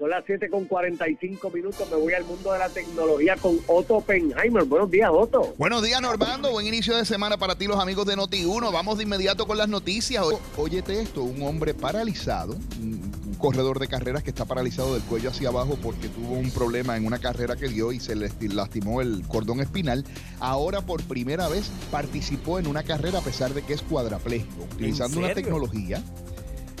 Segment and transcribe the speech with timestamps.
[0.00, 1.86] Son las 7 con 45 minutos.
[1.90, 4.64] Me voy al mundo de la tecnología con Otto Oppenheimer.
[4.64, 5.52] Buenos días, Otto.
[5.58, 6.50] Buenos días, Normando.
[6.52, 8.72] Buen inicio de semana para ti, los amigos de Noti1.
[8.72, 10.24] Vamos de inmediato con las noticias.
[10.56, 15.50] Óyete esto: un hombre paralizado, un corredor de carreras que está paralizado del cuello hacia
[15.50, 19.22] abajo porque tuvo un problema en una carrera que dio y se le lastimó el
[19.28, 20.06] cordón espinal.
[20.38, 25.18] Ahora, por primera vez, participó en una carrera a pesar de que es cuadrapléjico, utilizando
[25.18, 26.02] una tecnología.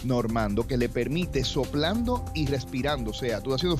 [0.04, 3.78] Normando, que le permite soplando y respirando, o sea, tú haciendo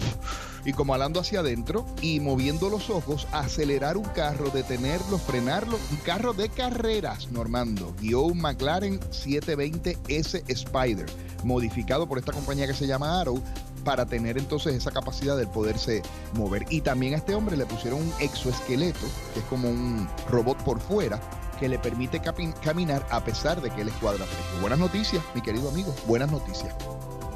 [0.65, 5.97] y como hablando hacia adentro y moviendo los ojos, acelerar un carro, detenerlo, frenarlo, un
[5.99, 11.07] carro de carreras, Normando, guió un McLaren 720S Spider,
[11.45, 13.43] modificado por esta compañía que se llama Arrow,
[13.85, 16.03] para tener entonces esa capacidad de poderse
[16.35, 16.67] mover.
[16.71, 20.81] Y también a este hombre le pusieron un exoesqueleto, que es como un robot por
[20.81, 21.21] fuera,
[21.61, 22.21] que le permite
[22.65, 24.61] caminar a pesar de que él es cuadrapléjico.
[24.63, 26.75] Buenas noticias, mi querido amigo, buenas noticias.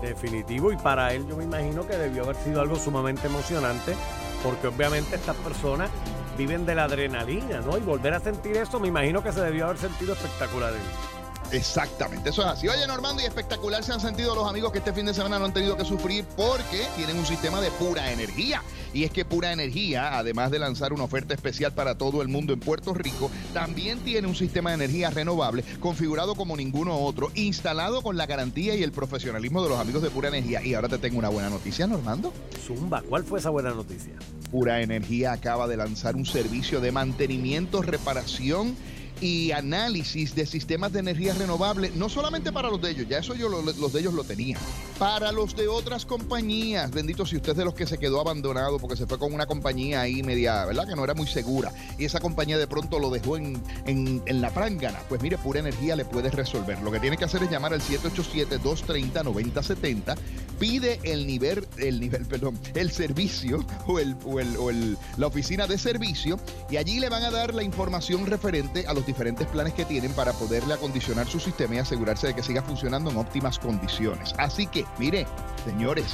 [0.00, 3.94] Definitivo, y para él yo me imagino que debió haber sido algo sumamente emocionante,
[4.42, 5.90] porque obviamente estas personas
[6.38, 7.76] viven de la adrenalina, ¿no?
[7.76, 10.72] Y volver a sentir eso, me imagino que se debió haber sentido espectacular.
[10.72, 11.23] él.
[11.54, 12.68] Exactamente, eso es así.
[12.68, 15.44] Oye, Normando, y espectacular se han sentido los amigos que este fin de semana no
[15.44, 18.62] han tenido que sufrir porque tienen un sistema de pura energía.
[18.92, 22.52] Y es que Pura Energía, además de lanzar una oferta especial para todo el mundo
[22.52, 28.02] en Puerto Rico, también tiene un sistema de energía renovable configurado como ninguno otro, instalado
[28.02, 30.64] con la garantía y el profesionalismo de los amigos de Pura Energía.
[30.64, 32.32] Y ahora te tengo una buena noticia, Normando.
[32.64, 34.12] Zumba, ¿cuál fue esa buena noticia?
[34.52, 38.76] Pura Energía acaba de lanzar un servicio de mantenimiento, reparación
[39.20, 43.34] y análisis de sistemas de energía renovable, no solamente para los de ellos, ya eso
[43.34, 44.58] yo lo- los de ellos lo tenían,
[44.98, 46.90] para los de otras compañías.
[46.90, 49.46] Bendito si usted es de los que se quedó abandonado porque se fue con una
[49.46, 50.86] compañía ahí media, ¿verdad?
[50.88, 51.72] Que no era muy segura.
[51.98, 55.00] Y esa compañía de pronto lo dejó en, en, en la prángana.
[55.08, 56.80] Pues mire, Pura Energía le puede resolver.
[56.82, 60.16] Lo que tiene que hacer es llamar al 787-230-9070
[60.58, 65.26] pide el nivel, el nivel, perdón, el servicio o, el, o, el, o el- la
[65.26, 66.38] oficina de servicio
[66.70, 70.12] y allí le van a dar la información referente a los diferentes planes que tienen
[70.12, 74.34] para poderle acondicionar su sistema y asegurarse de que siga funcionando en óptimas condiciones.
[74.38, 75.26] Así que, mire,
[75.64, 76.06] señores,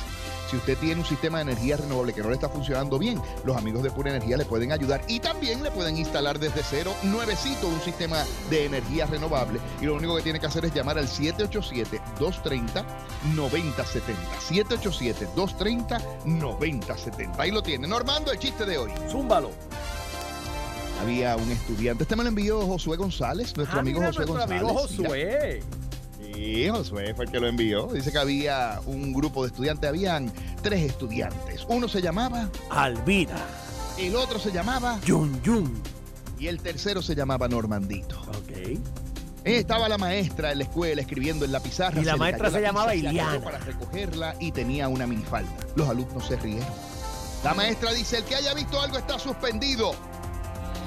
[0.51, 3.57] si usted tiene un sistema de energía renovable que no le está funcionando bien, los
[3.57, 7.69] amigos de Pura Energía le pueden ayudar y también le pueden instalar desde cero, nuevecito,
[7.69, 9.61] un sistema de energía renovable.
[9.81, 12.85] Y lo único que tiene que hacer es llamar al 787-230-9070.
[16.27, 17.39] 787-230-9070.
[17.39, 17.87] Ahí lo tiene.
[17.87, 18.91] Normando, el chiste de hoy.
[19.09, 19.53] Zúmbalo.
[21.01, 24.47] Había un estudiante, este me lo envió Josué González, nuestro Ah, amigo mira, Josué nuestro
[24.47, 24.63] González.
[24.63, 25.05] amigo Mira.
[25.05, 25.63] Josué.
[26.35, 27.87] Sí, Josué fue el que lo envió.
[27.87, 31.65] Dice que había un grupo de estudiantes, habían tres estudiantes.
[31.69, 33.37] Uno se llamaba, Alvira.
[33.99, 35.83] el otro se llamaba Yun Yun.
[36.39, 38.21] y el tercero se llamaba Normandito.
[38.29, 38.51] Ok.
[38.51, 38.81] Eh,
[39.45, 42.01] Estaba la maestra en la escuela escribiendo en la pizarra.
[42.01, 43.41] Y la maestra se la llamaba Iliana.
[43.43, 45.51] para recogerla y tenía una minifalda.
[45.77, 46.67] Los alumnos se rieron.
[47.43, 49.93] La maestra dice, el que haya visto algo está suspendido.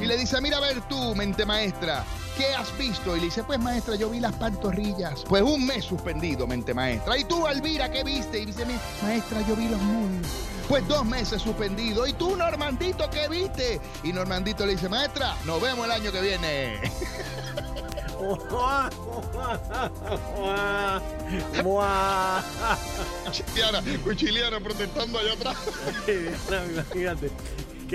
[0.02, 2.04] Y le dice, mira a ver tú, mente maestra,
[2.38, 3.16] ¿qué has visto?
[3.16, 5.24] Y le dice, pues maestra, yo vi las pantorrillas.
[5.30, 7.18] Pues un mes suspendido, mente maestra.
[7.18, 8.40] ¿Y tú, Alvira, qué viste?
[8.40, 10.28] Y dice, "Mi- maestra, yo vi los muslos.
[10.68, 12.06] Pues dos meses suspendido.
[12.08, 13.80] ¿Y tú, Normandito, qué viste?
[14.04, 16.82] Y Normandito le dice, maestra, nos vemos el año que viene.
[24.04, 25.58] Cuchiliana protestando allá atrás.
[26.72, 27.32] Imagínate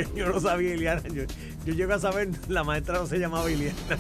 [0.05, 1.03] que yo no sabía Iliana.
[1.09, 1.25] Yo,
[1.65, 3.77] yo llego a saber, la maestra no se llamaba Iliana.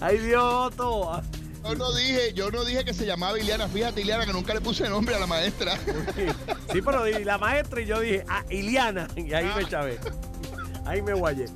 [0.00, 1.22] Ay Dios, Otto.
[1.62, 3.68] Yo no dije, yo no dije que se llamaba Iliana.
[3.68, 5.76] Fíjate, Iliana, que nunca le puse nombre a la maestra.
[6.72, 9.08] Sí, pero di la maestra y yo dije, ah, Iliana.
[9.16, 9.98] Y ahí me chavé.
[10.86, 11.46] Ahí me guayé.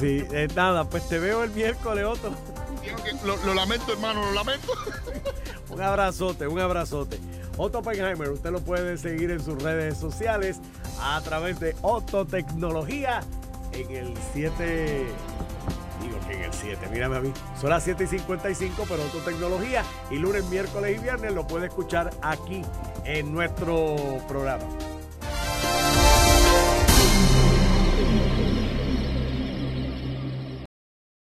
[0.00, 2.04] Sí, eh, nada, pues te veo el miércoles,
[3.24, 4.72] Lo, lo lamento, hermano, lo lamento.
[5.68, 7.20] Un abrazote, un abrazote.
[7.56, 10.58] Otto Oppenheimer, usted lo puede seguir en sus redes sociales
[11.00, 13.20] a través de Otto Tecnología
[13.72, 15.06] en el 7.
[16.02, 17.32] Digo que en el 7, mírame a mí.
[17.60, 19.84] Son las 7 y 55, pero Otto Tecnología.
[20.10, 22.62] Y lunes, miércoles y viernes lo puede escuchar aquí
[23.04, 23.96] en nuestro
[24.28, 24.64] programa.